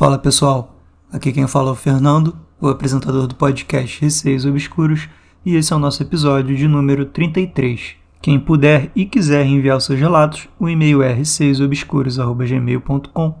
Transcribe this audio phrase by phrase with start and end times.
[0.00, 0.80] Fala pessoal,
[1.12, 5.10] aqui quem fala é o Fernando, o apresentador do podcast Receios Obscuros,
[5.44, 7.96] e esse é o nosso episódio de número 33.
[8.22, 13.34] Quem puder e quiser enviar os seus relatos, o e-mail é receiosobscuros.gmail.com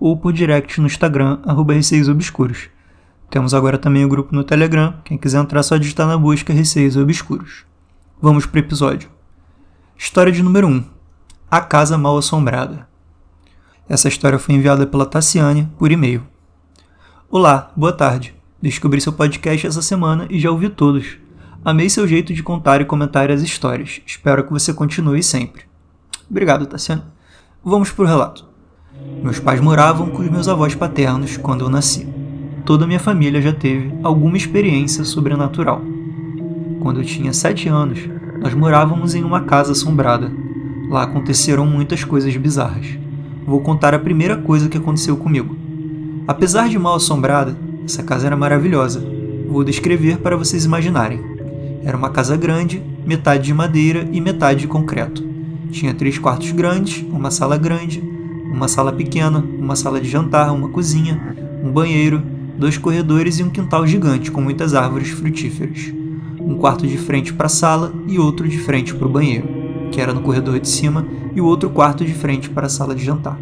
[0.00, 2.70] ou por direct no Instagram, arroba receiosobscuros.
[3.28, 6.54] Temos agora também o grupo no Telegram, quem quiser entrar é só digitar na busca
[6.54, 7.66] Receios Obscuros.
[8.18, 9.10] Vamos pro episódio.
[9.94, 10.84] História de número 1.
[11.50, 12.87] A Casa Mal Assombrada.
[13.88, 16.22] Essa história foi enviada pela Tassiane por e-mail.
[17.30, 18.34] Olá, boa tarde.
[18.60, 21.16] Descobri seu podcast essa semana e já ouvi todos.
[21.64, 24.02] Amei seu jeito de contar e comentar as histórias.
[24.04, 25.62] Espero que você continue sempre.
[26.28, 27.02] Obrigado, Tassiane.
[27.64, 28.44] Vamos pro relato.
[29.22, 32.06] Meus pais moravam com os meus avós paternos quando eu nasci.
[32.66, 35.80] Toda a minha família já teve alguma experiência sobrenatural.
[36.82, 38.00] Quando eu tinha sete anos,
[38.38, 40.30] nós morávamos em uma casa assombrada.
[40.90, 43.07] Lá aconteceram muitas coisas bizarras
[43.48, 45.56] vou contar a primeira coisa que aconteceu comigo.
[46.26, 49.02] Apesar de mal assombrada, essa casa era maravilhosa.
[49.48, 51.18] Vou descrever para vocês imaginarem.
[51.82, 55.26] Era uma casa grande, metade de madeira e metade de concreto.
[55.70, 58.02] Tinha três quartos grandes, uma sala grande,
[58.52, 62.22] uma sala pequena, uma sala de jantar, uma cozinha, um banheiro,
[62.58, 65.90] dois corredores e um quintal gigante com muitas árvores frutíferas.
[66.38, 69.48] Um quarto de frente para a sala e outro de frente para o banheiro,
[69.88, 72.94] que era no corredor de cima e o outro quarto de frente para a sala
[72.94, 73.38] de jantar.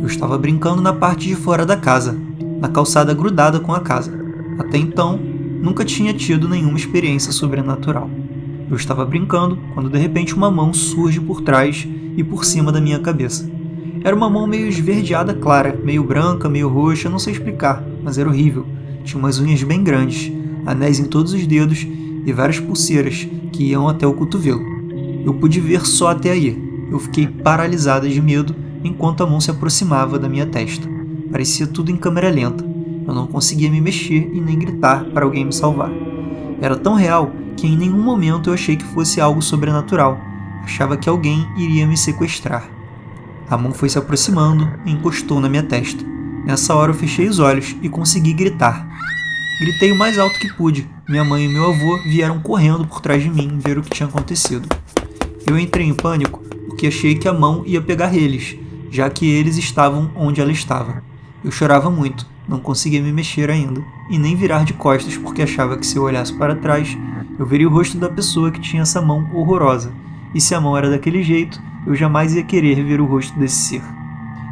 [0.00, 2.18] Eu estava brincando na parte de fora da casa,
[2.60, 4.12] na calçada grudada com a casa.
[4.58, 8.10] Até então, nunca tinha tido nenhuma experiência sobrenatural.
[8.68, 12.80] Eu estava brincando quando de repente uma mão surge por trás e por cima da
[12.80, 13.48] minha cabeça.
[14.04, 18.28] Era uma mão meio esverdeada clara, meio branca, meio roxa, não sei explicar, mas era
[18.28, 18.66] horrível.
[19.04, 20.32] Tinha umas unhas bem grandes,
[20.66, 21.86] anéis em todos os dedos
[22.24, 24.71] e várias pulseiras que iam até o cotovelo.
[25.24, 29.50] Eu pude ver só até aí, eu fiquei paralisada de medo enquanto a mão se
[29.50, 30.86] aproximava da minha testa.
[31.30, 32.64] Parecia tudo em câmera lenta.
[33.06, 35.90] Eu não conseguia me mexer e nem gritar para alguém me salvar.
[36.60, 40.20] Era tão real que em nenhum momento eu achei que fosse algo sobrenatural.
[40.62, 42.68] Achava que alguém iria me sequestrar.
[43.48, 46.04] A mão foi se aproximando e encostou na minha testa.
[46.44, 48.86] Nessa hora eu fechei os olhos e consegui gritar.
[49.60, 50.88] Gritei o mais alto que pude.
[51.08, 54.08] Minha mãe e meu avô vieram correndo por trás de mim ver o que tinha
[54.08, 54.68] acontecido.
[55.44, 58.56] Eu entrei em pânico porque achei que a mão ia pegar eles,
[58.90, 61.02] já que eles estavam onde ela estava.
[61.44, 65.76] Eu chorava muito, não conseguia me mexer ainda, e nem virar de costas porque achava
[65.76, 66.96] que se eu olhasse para trás,
[67.38, 69.92] eu veria o rosto da pessoa que tinha essa mão horrorosa,
[70.32, 73.56] e se a mão era daquele jeito, eu jamais ia querer ver o rosto desse
[73.56, 73.82] ser.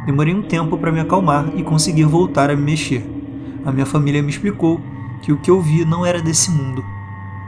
[0.05, 3.05] Demorei um tempo para me acalmar e conseguir voltar a me mexer.
[3.63, 4.81] A minha família me explicou
[5.21, 6.83] que o que eu vi não era desse mundo,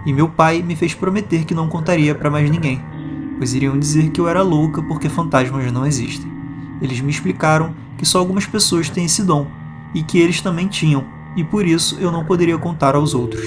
[0.05, 2.92] e meu pai me fez prometer que não contaria para mais ninguém
[3.43, 6.31] pois iriam dizer que eu era louca porque fantasmas não existem.
[6.81, 9.45] Eles me explicaram que só algumas pessoas têm esse dom
[9.93, 11.03] e que eles também tinham,
[11.35, 13.45] e por isso eu não poderia contar aos outros.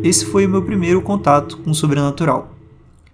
[0.00, 2.54] Esse foi o meu primeiro contato com o sobrenatural.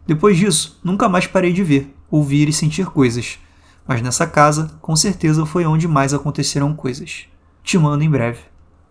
[0.07, 3.39] Depois disso, nunca mais parei de ver, ouvir e sentir coisas,
[3.89, 7.25] mas nessa casa, com certeza foi onde mais aconteceram coisas.
[7.65, 8.41] Te mando em breve.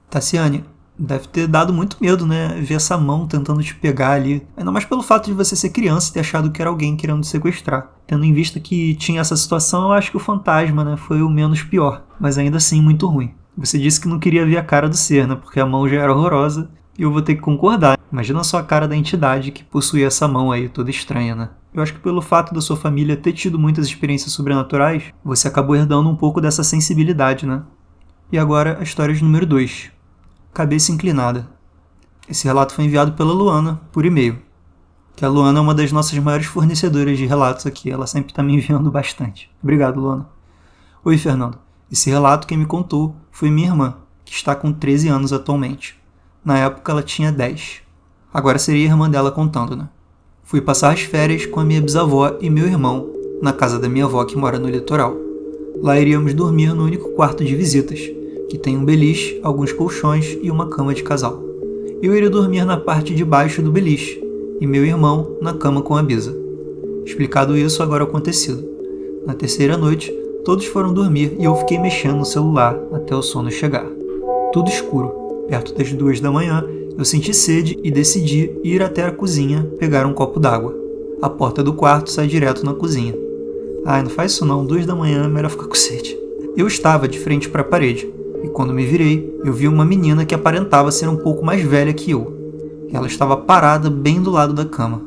[0.10, 0.66] Tassiane,
[1.04, 2.50] Deve ter dado muito medo, né?
[2.62, 4.46] Ver essa mão tentando te pegar ali.
[4.56, 7.22] Ainda mais pelo fato de você ser criança e ter achado que era alguém querendo
[7.22, 7.90] te sequestrar.
[8.06, 10.96] Tendo em vista que tinha essa situação, eu acho que o fantasma, né?
[10.98, 12.04] Foi o menos pior.
[12.20, 13.34] Mas ainda assim, muito ruim.
[13.58, 15.34] Você disse que não queria ver a cara do ser, né?
[15.34, 16.70] Porque a mão já era horrorosa.
[17.00, 17.98] E eu vou ter que concordar.
[18.12, 21.50] Imagina só a cara da entidade que possuía essa mão aí, toda estranha, né?
[21.74, 25.76] Eu acho que pelo fato da sua família ter tido muitas experiências sobrenaturais, você acabou
[25.76, 27.64] herdando um pouco dessa sensibilidade, né?
[28.32, 29.92] E agora a história de número 2
[30.54, 31.48] cabeça inclinada.
[32.28, 34.38] Esse relato foi enviado pela Luana por e-mail.
[35.16, 38.44] Que a Luana é uma das nossas maiores fornecedoras de relatos aqui, ela sempre está
[38.44, 39.50] me enviando bastante.
[39.64, 40.28] Obrigado, Luana.
[41.04, 41.58] Oi, Fernando.
[41.92, 46.00] Esse relato quem me contou foi minha irmã, que está com 13 anos atualmente.
[46.44, 47.82] Na época ela tinha 10.
[48.34, 49.90] Agora seria a irmã dela contando, né?
[50.44, 53.10] Fui passar as férias com a minha bisavó e meu irmão
[53.42, 55.16] na casa da minha avó que mora no litoral.
[55.82, 58.00] Lá iríamos dormir no único quarto de visitas,
[58.52, 61.42] que tem um beliche, alguns colchões e uma cama de casal.
[62.02, 64.22] Eu iria dormir na parte de baixo do beliche
[64.60, 66.36] e meu irmão na cama com a Bisa.
[67.06, 68.62] Explicado isso, agora acontecido.
[69.26, 70.12] Na terceira noite,
[70.44, 73.88] todos foram dormir e eu fiquei mexendo no celular até o sono chegar.
[74.52, 75.46] Tudo escuro.
[75.48, 76.68] Perto das duas da manhã,
[76.98, 80.76] eu senti sede e decidi ir até a cozinha pegar um copo d'água.
[81.22, 83.16] A porta do quarto sai direto na cozinha.
[83.86, 86.20] Ai, não faz isso não, duas da manhã é melhor ficar com sede.
[86.58, 88.12] Eu estava de frente para a parede,
[88.44, 91.94] e quando me virei, eu vi uma menina que aparentava ser um pouco mais velha
[91.94, 92.42] que eu.
[92.92, 95.02] Ela estava parada bem do lado da cama.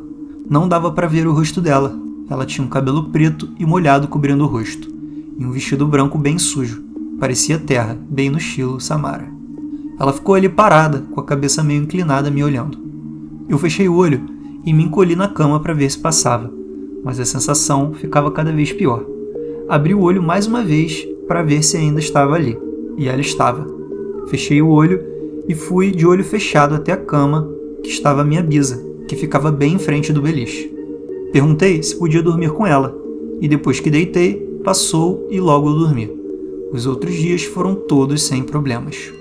[0.48, 1.98] Não dava para ver o rosto dela.
[2.30, 4.88] Ela tinha um cabelo preto e molhado cobrindo o rosto,
[5.38, 6.82] e um vestido branco bem sujo.
[7.20, 9.28] parecia terra, bem no estilo Samara.
[9.98, 12.78] Ela ficou ali parada, com a cabeça meio inclinada, me olhando.
[13.48, 14.22] Eu fechei o olho
[14.64, 16.50] e me encolhi na cama para ver se passava,
[17.04, 19.04] mas a sensação ficava cada vez pior.
[19.68, 22.58] Abri o olho mais uma vez para ver se ainda estava ali,
[22.96, 23.66] e ela estava.
[24.28, 25.00] Fechei o olho
[25.48, 27.48] e fui de olho fechado até a cama,
[27.82, 30.72] que estava a minha bisa, que ficava bem em frente do beliche.
[31.32, 32.96] Perguntei se podia dormir com ela,
[33.40, 36.10] e depois que deitei, passou e logo eu dormi.
[36.72, 39.12] Os outros dias foram todos sem problemas.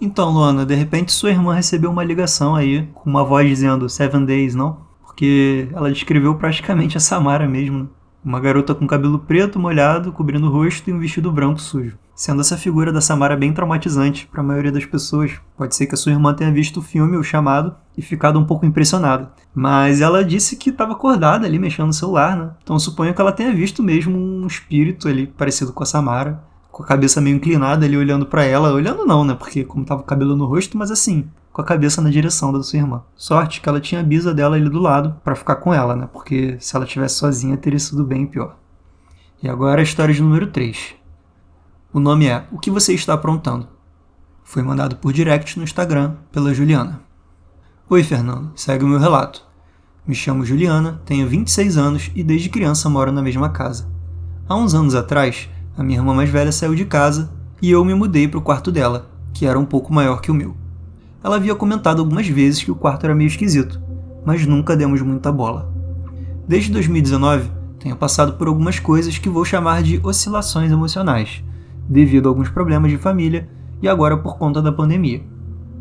[0.00, 4.24] Então, Luana, de repente sua irmã recebeu uma ligação aí com uma voz dizendo Seven
[4.24, 4.78] Days, não?
[5.04, 7.78] Porque ela descreveu praticamente a Samara mesmo.
[7.78, 7.86] Né?
[8.24, 11.96] Uma garota com cabelo preto molhado, cobrindo o rosto e um vestido branco sujo.
[12.14, 15.32] Sendo essa figura da Samara bem traumatizante para a maioria das pessoas.
[15.56, 18.44] Pode ser que a sua irmã tenha visto o filme, o chamado, e ficado um
[18.44, 19.32] pouco impressionada.
[19.54, 22.50] Mas ela disse que estava acordada ali mexendo no celular, né?
[22.62, 26.82] Então suponho que ela tenha visto mesmo um espírito ali parecido com a Samara com
[26.82, 28.72] a cabeça meio inclinada ali olhando para ela.
[28.72, 29.34] Olhando não, né?
[29.34, 32.62] Porque como tava o cabelo no rosto, mas assim, com a cabeça na direção da
[32.62, 33.02] sua irmã.
[33.14, 36.08] Sorte que ela tinha a bisa dela ali do lado para ficar com ela, né?
[36.10, 38.56] Porque se ela tivesse sozinha teria sido bem pior.
[39.42, 40.94] E agora a história de número 3.
[41.94, 43.68] O nome é O que você está aprontando?
[44.42, 47.02] Foi mandado por direct no Instagram pela Juliana.
[47.86, 48.50] Oi, Fernando.
[48.56, 49.44] Segue o meu relato.
[50.06, 53.90] Me chamo Juliana, tenho 26 anos e desde criança moro na mesma casa.
[54.48, 57.30] Há uns anos atrás, a minha irmã mais velha saiu de casa
[57.60, 60.34] e eu me mudei para o quarto dela, que era um pouco maior que o
[60.34, 60.56] meu.
[61.22, 63.78] Ela havia comentado algumas vezes que o quarto era meio esquisito,
[64.24, 65.70] mas nunca demos muita bola.
[66.48, 71.44] Desde 2019, tenho passado por algumas coisas que vou chamar de oscilações emocionais,
[71.88, 73.48] devido a alguns problemas de família
[73.80, 75.22] e agora por conta da pandemia.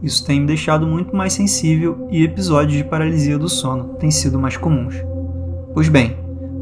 [0.02, 4.40] Isso tem me deixado muito mais sensível e episódios de paralisia do sono têm sido
[4.40, 4.96] mais comuns.
[5.74, 6.18] Pois bem,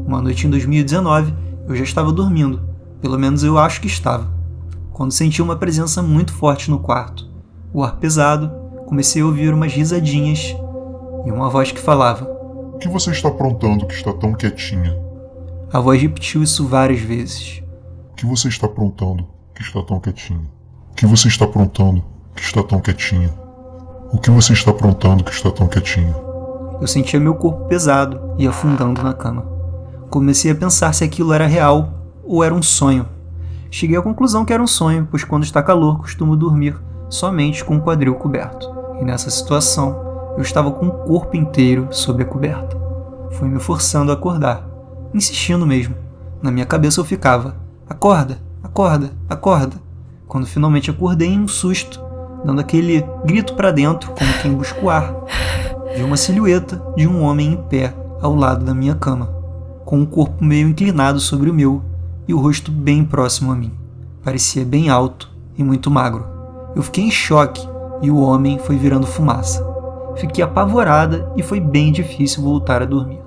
[0.06, 1.32] uma noite em 2019
[1.66, 2.70] eu já estava dormindo
[3.00, 4.30] pelo menos eu acho que estava.
[4.92, 7.28] Quando senti uma presença muito forte no quarto,
[7.72, 8.50] o ar pesado,
[8.86, 10.54] comecei a ouvir umas risadinhas
[11.24, 12.30] e uma voz que falava:
[12.74, 14.98] O que você está aprontando que está tão quietinha?
[15.72, 17.62] A voz repetiu isso várias vezes.
[18.20, 20.46] Que você está aprontando que está tão quietinha?
[20.90, 22.04] O que você está aprontando
[22.36, 23.32] que está tão quietinha?
[24.12, 26.14] O que você está aprontando que está tão quietinha?
[26.78, 29.46] Eu sentia meu corpo pesado e afundando na cama.
[30.10, 33.08] Comecei a pensar se aquilo era real ou era um sonho.
[33.70, 36.78] Cheguei à conclusão que era um sonho, pois quando está calor costumo dormir
[37.08, 38.70] somente com o quadril coberto.
[39.00, 39.98] E nessa situação,
[40.36, 42.76] eu estava com o corpo inteiro sob a coberta.
[43.30, 44.68] Fui me forçando a acordar,
[45.14, 45.94] insistindo mesmo.
[46.42, 49.76] Na minha cabeça eu ficava: acorda, acorda, acorda.
[50.28, 52.00] Quando finalmente acordei em um susto,
[52.44, 55.12] dando aquele grito para dentro, como quem busca o ar,
[55.96, 57.92] vi uma silhueta de um homem em pé
[58.22, 59.26] ao lado da minha cama,
[59.84, 61.82] com o corpo meio inclinado sobre o meu
[62.28, 63.72] e o rosto bem próximo a mim.
[64.22, 65.28] Parecia bem alto
[65.58, 66.24] e muito magro.
[66.76, 67.68] Eu fiquei em choque
[68.00, 69.66] e o homem foi virando fumaça.
[70.16, 73.20] Fiquei apavorada e foi bem difícil voltar a dormir.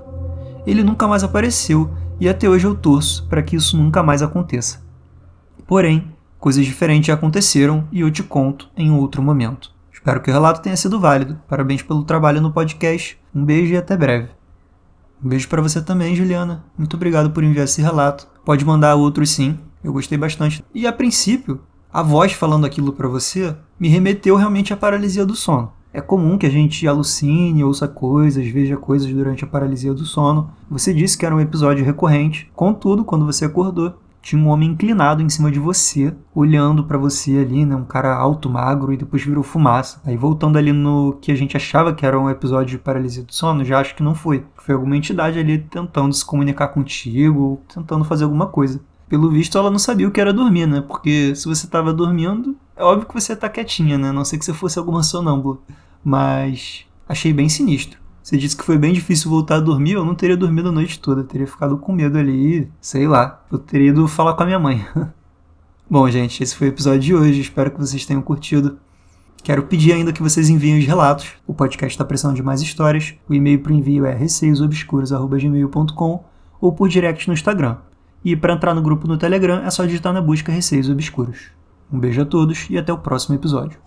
[0.66, 1.90] Ele nunca mais apareceu
[2.20, 4.82] e até hoje eu torço para que isso nunca mais aconteça.
[5.66, 9.72] Porém, coisas diferentes aconteceram e eu te conto em outro momento.
[9.92, 11.40] Espero que o relato tenha sido válido.
[11.48, 13.18] Parabéns pelo trabalho no podcast.
[13.34, 14.28] Um beijo e até breve.
[15.24, 16.64] Um beijo para você também, Juliana.
[16.76, 18.28] Muito obrigado por enviar esse relato.
[18.44, 20.62] Pode mandar outros sim, eu gostei bastante.
[20.74, 25.34] E a princípio, a voz falando aquilo para você me remeteu realmente à paralisia do
[25.34, 25.72] sono.
[25.94, 30.50] É comum que a gente alucine, ouça coisas, veja coisas durante a paralisia do sono.
[30.68, 32.50] Você disse que era um episódio recorrente.
[32.52, 37.38] Contudo, quando você acordou, tinha um homem inclinado em cima de você, olhando para você
[37.38, 37.76] ali, né?
[37.76, 40.00] Um cara alto, magro, e depois virou fumaça.
[40.04, 43.32] Aí voltando ali no que a gente achava que era um episódio de paralisia do
[43.32, 44.44] sono, já acho que não foi.
[44.56, 48.80] Foi alguma entidade ali tentando se comunicar contigo, tentando fazer alguma coisa.
[49.08, 50.80] Pelo visto, ela não sabia o que era dormir, né?
[50.80, 54.08] Porque se você tava dormindo, é óbvio que você tá quietinha, né?
[54.08, 55.58] A não sei que você fosse alguma sonâmbula.
[56.04, 57.98] Mas achei bem sinistro.
[58.22, 60.98] Você disse que foi bem difícil voltar a dormir, eu não teria dormido a noite
[60.98, 63.44] toda, teria ficado com medo ali, sei lá.
[63.50, 64.84] Eu teria ido falar com a minha mãe.
[65.88, 68.78] Bom, gente, esse foi o episódio de hoje, espero que vocês tenham curtido.
[69.42, 71.32] Quero pedir ainda que vocês enviem os relatos.
[71.46, 73.12] O podcast está precisando de mais histórias.
[73.28, 76.24] O e-mail para o envio é receiosobscuros.gmail.com
[76.58, 77.76] ou por direct no Instagram.
[78.24, 81.50] E para entrar no grupo no Telegram é só digitar na busca Receios Obscuros.
[81.92, 83.78] Um beijo a todos e até o próximo episódio.